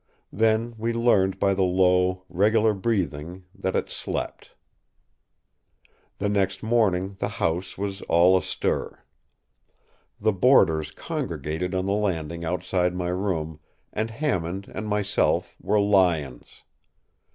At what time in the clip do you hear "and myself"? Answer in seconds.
14.73-15.55